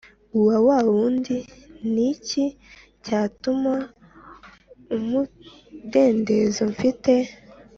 [0.37, 2.43] uwa wa wundi cNi iki
[3.05, 3.73] cyatuma
[4.95, 7.11] umudendezo mfite